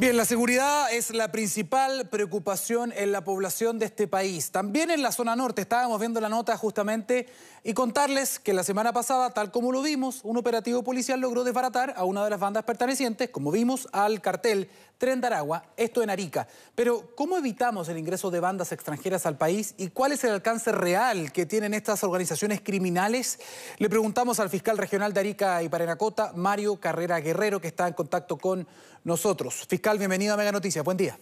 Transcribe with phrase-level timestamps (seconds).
[0.00, 4.50] Bien, la seguridad es la principal preocupación en la población de este país.
[4.50, 7.28] También en la zona norte estábamos viendo la nota justamente
[7.62, 11.92] y contarles que la semana pasada, tal como lo vimos, un operativo policial logró desbaratar
[11.98, 16.10] a una de las bandas pertenecientes, como vimos, al cartel Tren de Aragua, esto en
[16.10, 16.46] Arica.
[16.74, 20.72] Pero, ¿cómo evitamos el ingreso de bandas extranjeras al país y cuál es el alcance
[20.72, 23.38] real que tienen estas organizaciones criminales?
[23.78, 27.94] Le preguntamos al fiscal regional de Arica y Parenacota, Mario Carrera Guerrero, que está en
[27.94, 28.66] contacto con
[29.04, 29.66] nosotros.
[29.68, 30.84] Fiscal, bienvenido a Mega Noticias.
[30.84, 31.18] Buen día.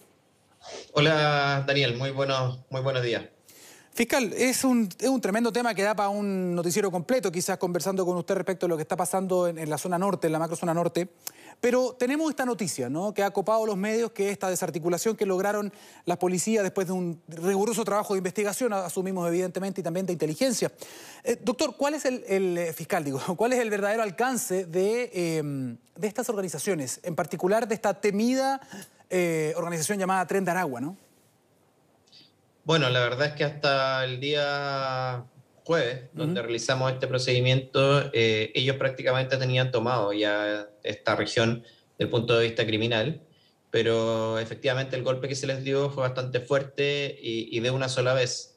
[0.93, 1.97] Hola, Daniel.
[1.97, 3.23] Muy, buenos, muy buenos días.
[3.99, 4.87] Fiscal, es un,
[5.21, 8.77] tremendo tema que da para un noticiero completo, quizás conversando con usted respecto a lo
[8.77, 11.09] que está pasando en, la zona norte, en la macrozona norte.
[11.59, 13.13] Pero tenemos esta noticia, ¿no?
[13.13, 15.73] Que ha copado los medios, que esta desarticulación que lograron
[16.05, 20.71] las policías después de un riguroso trabajo de investigación, asumimos evidentemente, y también de inteligencia.
[21.25, 22.23] Eh, doctor, ¿cuál es el,
[22.57, 27.67] eh, fiscal, digo, cuál es el verdadero alcance de, em, de estas organizaciones, en particular
[27.67, 28.61] de esta temida
[29.09, 30.95] eh, organización llamada Tren de Aragua, ¿no?
[32.69, 35.25] Bueno, la verdad es que hasta el día
[35.63, 42.09] jueves, donde realizamos este procedimiento, eh, ellos prácticamente tenían tomado ya esta región desde el
[42.09, 43.23] punto de vista criminal,
[43.71, 48.13] pero efectivamente el golpe que se les dio fue bastante fuerte y, de una sola
[48.13, 48.55] vez.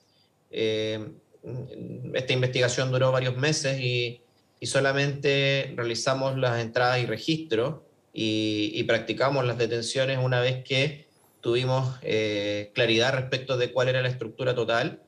[0.50, 1.08] Eh,
[2.12, 4.20] esta investigación duró varios meses y,
[4.62, 7.76] solamente realizamos las entradas y registros
[8.12, 11.11] y, y practicamos las detenciones una vez que
[11.42, 15.02] tuvimos eh, claridad respecto de cuál era la estructura total,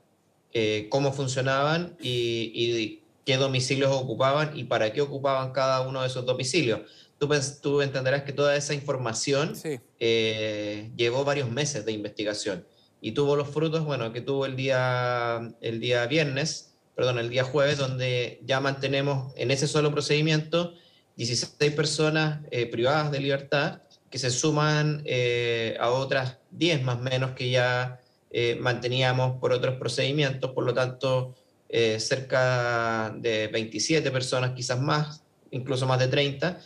[0.52, 6.26] eh, cómo funcionaban y, qué domicilios ocupaban y para qué ocupaban cada uno de esos
[6.26, 6.80] domicilios.
[7.18, 7.30] Tú,
[7.62, 9.54] tú entenderás que toda esa información
[9.98, 12.66] eh, llevó varios meses de investigación
[13.00, 17.44] y tuvo los frutos, bueno, que tuvo el día, el día viernes, perdón, el día
[17.44, 20.74] jueves, donde ya mantenemos en ese solo procedimiento
[21.16, 22.40] 16 personas
[22.70, 23.80] privadas de libertad
[24.14, 27.98] que se suman eh, a otras 10 más o menos que ya
[28.30, 31.34] eh, manteníamos por otros procedimientos, por lo tanto,
[31.68, 36.60] eh, cerca de 27 personas, quizás más, incluso más de 30,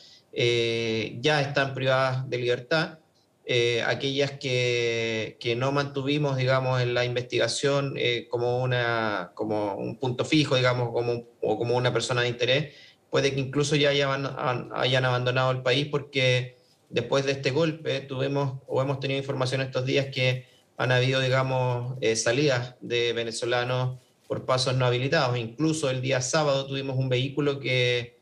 [1.23, 2.99] ya están privadas de libertad.
[3.87, 7.95] aquellas que, que, no mantuvimos, digamos, en la investigación
[8.29, 12.75] como, una, como un punto fijo, digamos, como, o como una persona de interés,
[13.09, 16.58] puede que incluso ya hayan abandonado el país porque
[16.91, 21.97] después de este golpe tuvimos o hemos tenido información estos días que han habido, digamos,
[22.01, 25.37] eh, salidas de venezolanos por pasos no habilitados.
[25.37, 28.19] Incluso el día sábado tuvimos un vehículo que,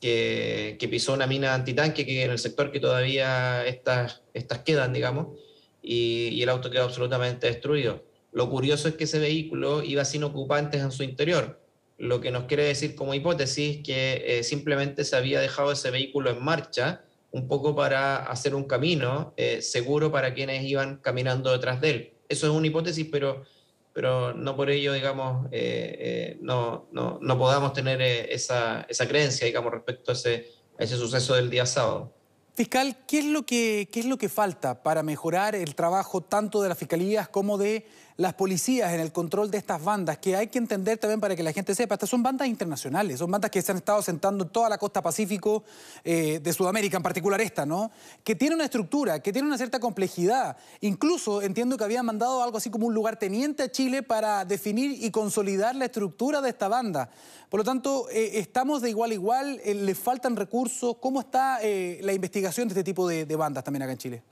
[0.00, 5.38] que, pisó una mina antitanque que en el sector que todavía estas, estas quedan, digamos,
[5.82, 8.04] y, el auto quedó absolutamente destruido.
[8.30, 11.60] Lo curioso es que ese vehículo iba sin ocupantes en su interior,
[11.96, 16.30] lo que nos quiere decir como hipótesis que eh, simplemente se había dejado ese vehículo
[16.30, 21.80] en marcha un poco para hacer un camino eh, seguro para quienes iban caminando detrás
[21.80, 22.12] de él.
[22.28, 23.44] Eso es una hipótesis, pero,
[23.92, 29.46] pero no por ello, digamos, eh, eh, no, no, no, podamos tener esa, esa, creencia,
[29.46, 30.46] digamos, respecto a ese,
[30.78, 32.12] a ese suceso del día sábado.
[32.54, 36.60] Fiscal, ¿qué es, lo que, ¿qué es lo que falta para mejorar el trabajo tanto
[36.60, 37.86] de las fiscalías como de
[38.18, 40.18] las policías en el control de estas bandas?
[40.18, 43.30] Que hay que entender también para que la gente sepa, estas son bandas internacionales, son
[43.30, 45.64] bandas que se han estado sentando en toda la costa pacífico
[46.04, 47.90] eh, de Sudamérica, en particular esta, ¿no?
[48.22, 50.58] Que tiene una estructura, que tiene una cierta complejidad.
[50.82, 55.10] Incluso entiendo que habían mandado algo así como un lugarteniente a Chile para definir y
[55.10, 57.08] consolidar la estructura de esta banda.
[57.48, 60.96] Por lo tanto, eh, estamos de igual a igual, eh, le faltan recursos.
[61.00, 62.58] ¿Cómo está la investigación?
[62.66, 64.22] de este tipo de, bandas también acá en Chile?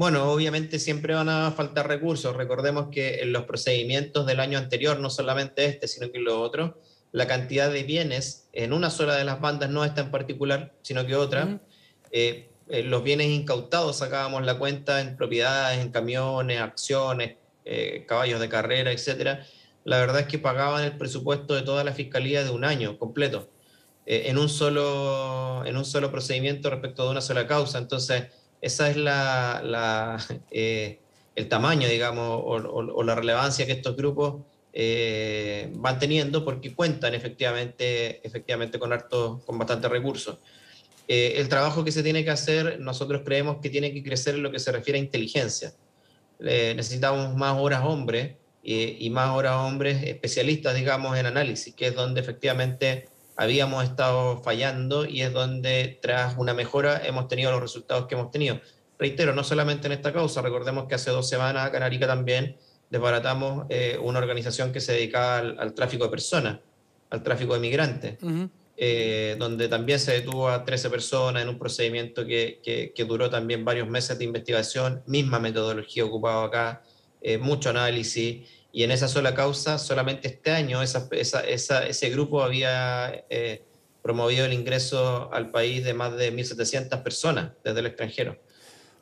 [0.00, 2.34] Bueno, obviamente siempre van a faltar recursos.
[2.34, 6.72] Recordemos que en los procedimientos del año anterior, no solamente este, sino que los otros,
[7.12, 11.06] la cantidad de bienes en una sola de las bandas no está en particular, sino
[11.06, 11.60] que otra.
[12.12, 18.40] Eh, eh, los bienes incautados sacábamos la cuenta en propiedades, en camiones, acciones, eh, caballos
[18.40, 19.44] de carrera, etcétera.
[19.84, 23.50] La verdad es que pagaban el presupuesto de toda la fiscalía de un año completo.
[24.06, 27.78] Eh, en, un solo, en un solo procedimiento respecto de una sola causa.
[27.78, 28.24] Entonces,
[28.60, 30.18] esa es la,
[30.50, 30.98] eh,
[31.34, 34.42] el tamaño, digamos, o, la relevancia que estos grupos
[34.72, 40.38] eh, van teniendo porque cuentan efectivamente, efectivamente con, harto, con bastantes recursos.
[41.08, 44.52] el trabajo que se tiene que hacer, nosotros creemos que tiene que crecer en lo
[44.52, 45.72] que se refiere a inteligencia.
[46.38, 52.20] necesitamos más horas hombres y más horas hombres especialistas, digamos, en análisis, que es donde
[52.20, 53.08] efectivamente
[53.40, 58.30] habíamos estado fallando y es donde tras una mejora hemos tenido los resultados que hemos
[58.30, 58.60] tenido.
[58.98, 62.58] Reitero, no solamente en esta causa, recordemos que hace dos semanas acá en Arica también
[62.90, 66.58] desbaratamos eh, una organización que se dedicaba al, tráfico de personas,
[67.08, 68.18] al tráfico de migrantes.
[68.76, 72.60] eh, donde también se detuvo a 13 personas en un procedimiento que,
[72.94, 76.82] que, duró también varios meses de investigación, misma metodología ocupada acá,
[77.22, 83.64] eh, mucho análisis, y en esa sola causa, solamente este año ese grupo había eh,
[84.02, 88.38] promovido el ingreso al país de más de 1.700 personas desde el extranjero.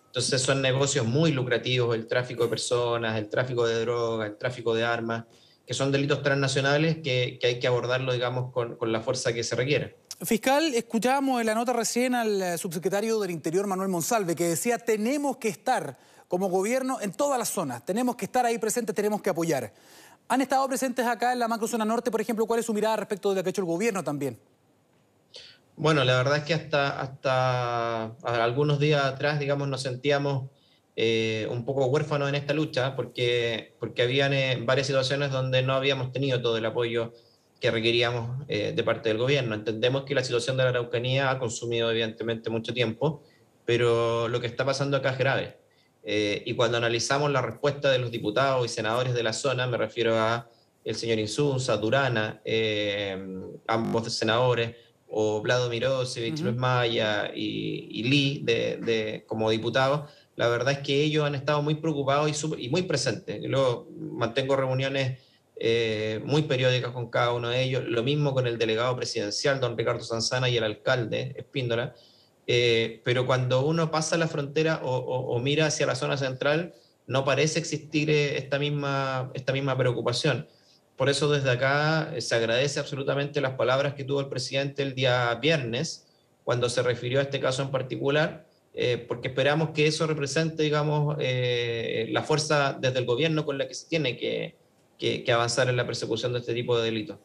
[0.07, 4.75] Entonces son negocios muy lucrativos, el tráfico de personas, el tráfico de drogas, el tráfico
[4.75, 5.25] de armas,
[5.67, 9.97] que son delitos transnacionales que, hay que abordarlo, digamos, con, la fuerza que se requiere.
[10.23, 14.79] Fiscal, escuchábamos en la nota recién al eh, subsecretario del Interior, Manuel Monsalve, que decía
[14.79, 19.21] tenemos que estar como gobierno en todas las zonas, tenemos que estar ahí presentes, tenemos
[19.21, 19.73] que apoyar.
[20.29, 22.47] ¿Han estado presentes acá en la macrozona norte, por ejemplo?
[22.47, 24.39] ¿Cuál es su mirada respecto de lo que ha hecho el gobierno también?
[25.77, 30.51] Bueno, la verdad es que hasta, hasta algunos días atrás, digamos, nos sentíamos
[30.97, 35.75] eh, un poco huérfanos en esta lucha, porque, porque habían eh, varias situaciones donde no
[35.75, 37.13] habíamos tenido todo el apoyo
[37.61, 39.55] que requeríamos eh, de parte del gobierno.
[39.55, 43.23] Entendemos que la situación de la Araucanía ha consumido evidentemente mucho tiempo,
[43.65, 45.57] pero lo que está pasando acá es grave.
[46.11, 50.17] Y cuando analizamos la respuesta de los diputados y senadores de la zona, me refiero
[50.17, 50.49] a
[50.83, 52.41] el señor Insunza, Durana,
[53.67, 54.75] ambos senadores,
[55.11, 61.25] o Vlado Mirosevich, Luis Maya y, Lee de, como diputados, la verdad es que ellos
[61.25, 63.41] han estado muy preocupados y, muy presentes.
[63.43, 65.19] Yo mantengo reuniones
[65.57, 69.77] eh, muy periódicas con cada uno de ellos, lo mismo con el delegado presidencial, don
[69.77, 71.95] Ricardo Sanzana, y el alcalde, Espíndola.
[72.49, 76.75] Eh, pero cuando uno pasa la frontera o, mira hacia la zona central,
[77.07, 80.49] no parece existir eh, esta misma, esta misma preocupación.
[80.97, 85.33] Por eso desde acá se agradece absolutamente las palabras que tuvo el presidente el día
[85.37, 86.09] viernes,
[86.43, 88.49] cuando se refirió a este caso en particular,
[88.81, 93.67] eh, porque esperamos que eso represente, digamos, eh, la fuerza desde el gobierno con la
[93.67, 94.55] que se tiene que,
[95.33, 97.19] avanzar en la persecución de este tipo de delitos.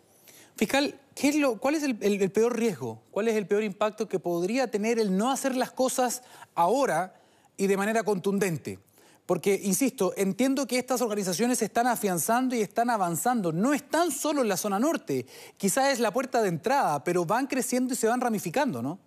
[0.55, 3.01] Fiscal, ¿qué es lo, ¿cuál es el, el, peor riesgo?
[3.11, 6.21] ¿Cuál es el peor impacto que podría tener el no hacer las cosas
[6.55, 7.15] ahora
[7.57, 8.79] y de manera contundente?
[9.25, 13.53] Porque, insisto, entiendo que estas organizaciones se están afianzando y están avanzando.
[13.53, 15.25] No están solo en la zona norte.
[15.57, 18.99] Quizás es la puerta de entrada, pero van creciendo y se van ramificando, ¿no?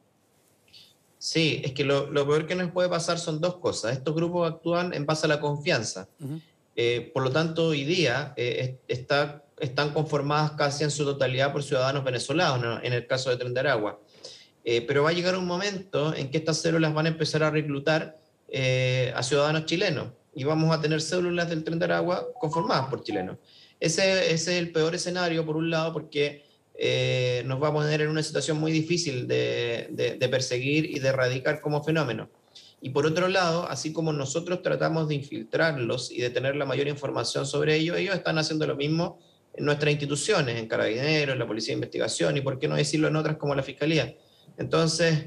[1.18, 3.92] Sí, es que lo, peor que nos puede pasar son dos cosas.
[3.92, 6.08] Estos grupos actúan en base a la confianza.
[6.76, 11.62] Eh, por lo tanto, hoy día eh, está, están conformadas casi en su totalidad por
[11.62, 14.00] ciudadanos venezolanos, en el caso de Tren de Aragua.
[14.64, 17.50] Eh, pero va a llegar un momento en que estas células van a empezar a
[17.50, 18.16] reclutar
[19.14, 23.38] a ciudadanos chilenos y vamos a tener células del Tren de Aragua conformadas por chilenos.
[23.80, 26.46] Ese, ese es el peor escenario, por un lado, porque
[26.78, 31.60] eh, nos va a poner en una situación muy difícil de, perseguir y de erradicar
[31.60, 32.28] como fenómeno.
[32.82, 36.88] Y por otro lado, así como nosotros tratamos de infiltrarlos y de tener la mayor
[36.88, 39.18] información sobre ellos, ellos están haciendo lo mismo
[39.56, 43.08] en nuestras instituciones, en Carabineros, en la Policía de Investigación y, por qué no decirlo,
[43.08, 44.14] en otras como la Fiscalía.
[44.58, 45.26] Entonces,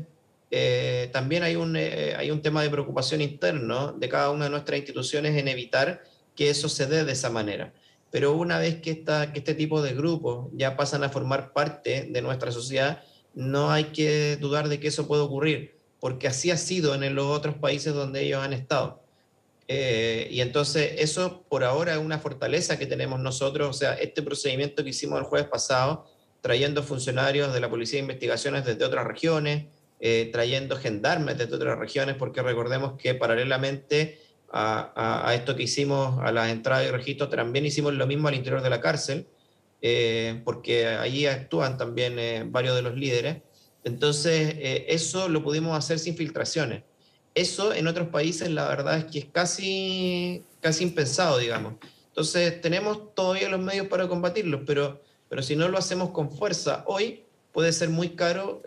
[0.51, 4.51] eh, también hay un, eh, hay un tema de preocupación interno de cada una de
[4.51, 6.03] nuestras instituciones en evitar
[6.35, 7.73] que eso se dé de esa manera
[8.11, 12.07] pero una vez que, esta, que este tipo de grupos ya pasan a formar parte
[12.09, 13.03] de nuestra sociedad,
[13.33, 17.25] no hay que dudar de que eso puede ocurrir, porque así ha sido en los
[17.25, 19.03] otros países donde ellos han estado.
[19.71, 24.23] Eh, y entonces eso por ahora es una fortaleza que tenemos nosotros, o sea, este
[24.23, 26.05] procedimiento que hicimos el jueves pasado,
[26.41, 29.67] trayendo funcionarios de la Policía de Investigaciones desde otras regiones,
[29.99, 34.17] eh, trayendo gendarmes desde otras regiones, porque recordemos que paralelamente
[34.51, 38.61] a, esto que hicimos a las entradas y registros, también hicimos lo mismo al interior
[38.61, 39.27] de la cárcel,
[39.81, 43.37] eh, porque allí actúan también eh, varios de los líderes.
[43.83, 46.83] Entonces, eh, eso lo pudimos hacer sin filtraciones.
[47.35, 51.75] Eso en otros países, la verdad es que es casi, casi impensado, digamos.
[52.07, 56.83] Entonces, tenemos todavía los medios para combatirlos, pero, pero si no lo hacemos con fuerza
[56.87, 58.61] hoy, puede ser muy caro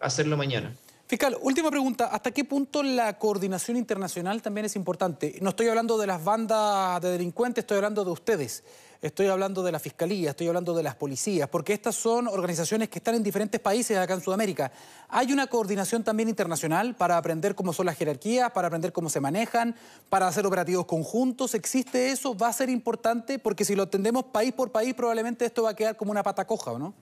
[0.00, 0.76] hacerlo mañana.
[1.12, 2.06] Fiscal, última pregunta.
[2.06, 5.36] ¿Hasta qué punto la coordinación internacional también es importante?
[5.42, 8.64] No estoy hablando de las bandas de delincuentes, estoy hablando de ustedes.
[9.02, 12.98] Estoy hablando de la Fiscalía, estoy hablando de las policías, porque estas son organizaciones que
[12.98, 14.72] están en diferentes países acá en Sudamérica.
[15.10, 19.20] ¿Hay una coordinación también internacional para aprender cómo son las jerarquías, para aprender cómo se
[19.20, 19.76] manejan,
[20.08, 21.54] para hacer operativos conjuntos?
[21.54, 22.34] ¿Existe eso?
[22.34, 23.38] ¿Va a ser importante?
[23.38, 26.46] Porque si lo atendemos país por país, probablemente esto va a quedar como una pata
[26.46, 26.94] coja, ¿o no?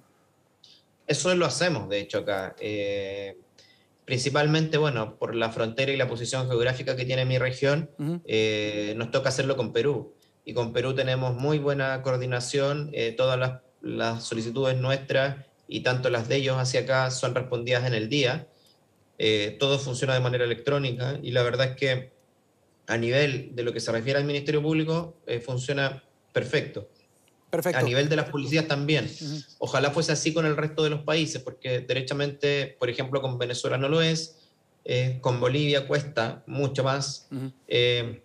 [1.06, 2.56] Eso lo hacemos, de hecho, acá.
[2.58, 3.36] Eh,
[4.10, 7.92] principalmente, bueno, por la frontera y la posición geográfica que tiene mi región,
[8.24, 10.16] eh, nos toca hacerlo con Perú.
[10.44, 13.38] Y con Perú tenemos muy buena coordinación, eh, todas
[13.82, 18.48] las, solicitudes nuestras y tanto las de ellos hacia acá son respondidas en el día.
[19.16, 22.12] Eh, todo funciona de manera electrónica y la verdad es que
[22.88, 26.02] a nivel de lo que se refiere al Ministerio Público funciona
[26.32, 26.88] perfecto.
[27.80, 29.10] A nivel de las policías también.
[29.58, 33.76] Ojalá fuese así con el resto de los países, porque derechamente, por ejemplo, con Venezuela
[33.76, 34.38] no lo es,
[34.84, 37.28] eh, con Bolivia cuesta mucho más.
[37.66, 38.22] Eh,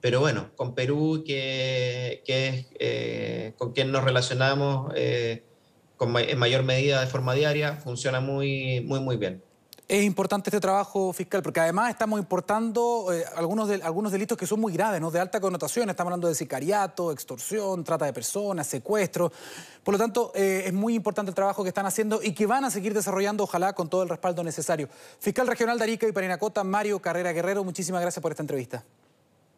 [0.00, 4.92] pero bueno, con Perú, que, es eh, con quien nos relacionamos
[5.96, 9.42] con, en mayor medida de forma diaria, funciona muy, muy, muy bien.
[9.86, 14.58] Es importante este trabajo fiscal porque además estamos importando eh, algunos, algunos delitos que son
[14.58, 15.10] muy graves, ¿no?
[15.10, 15.90] de alta connotación.
[15.90, 19.30] Estamos hablando de sicariato, extorsión, trata de personas, secuestro.
[19.82, 22.64] Por lo tanto, eh, es muy importante el trabajo que están haciendo y que van
[22.64, 24.88] a seguir desarrollando, ojalá, con todo el respaldo necesario.
[25.18, 28.82] Fiscal Regional de Arica y Parinacota, Mario Carrera Guerrero, muchísimas gracias por esta entrevista.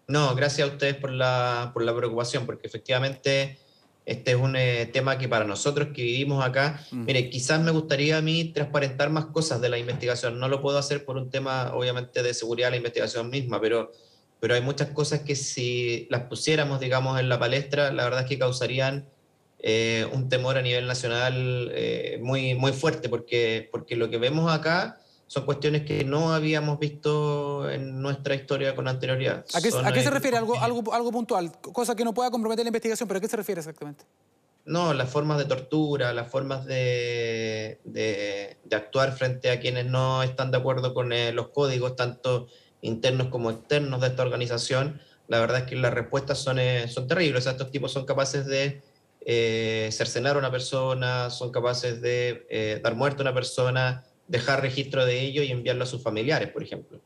[0.08, 3.60] No, gracias a ustedes por la, por la preocupación, porque efectivamente
[4.06, 7.04] este es un eh, tema que para nosotros que vivimos acá, mm.
[7.04, 10.38] mire, quizás me gustaría a mí transparentar más cosas de la investigación.
[10.38, 13.90] No lo puedo hacer por un tema, obviamente, de seguridad de la investigación misma, pero,
[14.38, 18.28] pero hay muchas cosas que si las pusiéramos, digamos, en la palestra, la verdad es
[18.28, 19.08] que causarían
[19.58, 24.52] eh, un temor a nivel nacional eh, muy, muy fuerte, porque, porque lo que vemos
[24.52, 29.44] acá son cuestiones que no habíamos visto en nuestra historia con anterioridad.
[29.54, 30.36] ¿A qué, se refiere?
[30.36, 33.36] ¿Algo, algo, algo puntual, cosa que no pueda comprometer la investigación, pero ¿a qué se
[33.36, 34.04] refiere exactamente?
[34.64, 40.50] No, las formas de tortura, las formas de, de, actuar frente a quienes no están
[40.50, 42.48] de acuerdo con eh, los códigos, tanto
[42.82, 47.06] internos como externos de esta organización, la verdad es que las respuestas son, eh, son
[47.06, 47.46] terribles.
[47.46, 48.82] estos tipos son capaces de
[49.24, 54.60] eh, cercenar a una persona, son capaces de eh, dar muerte a una persona, dejar
[54.62, 57.00] registro de ello y enviarlo a sus familiares, por ejemplo.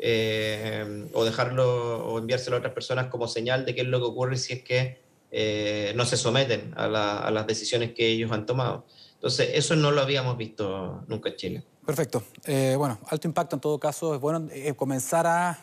[0.00, 4.04] Eh, o dejarlo o enviárselo a otras personas como señal de qué es lo que
[4.04, 5.00] ocurre si es que
[5.32, 8.86] eh, no se someten a, las decisiones que ellos han tomado.
[9.14, 11.64] Entonces, eso no lo habíamos visto nunca en Chile.
[11.84, 12.22] Perfecto.
[12.44, 14.14] Eh, bueno, alto impacto en todo caso.
[14.14, 15.58] Es bueno comenzar a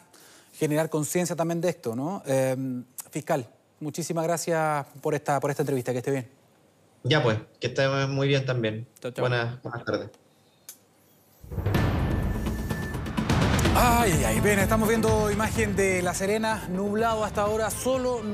[0.53, 2.21] generar conciencia también de esto, ¿no?
[3.11, 3.47] fiscal,
[3.79, 5.93] muchísimas gracias por esta, por esta entrevista.
[5.93, 6.29] Que esté bien.
[7.03, 8.85] Ya pues, que esté muy bien también.
[9.17, 10.09] buenas tardes.
[13.77, 14.39] Ay, ay.
[14.39, 18.21] Bien, estamos viendo imagen de La Serena, nublado hasta ahora, solo